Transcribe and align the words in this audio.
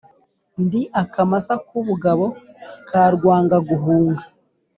ndi 0.63 0.81
akamasa 1.01 1.53
k’ubugabo 1.67 2.25
ka 2.89 3.01
Rwangaguhunga 3.15 4.23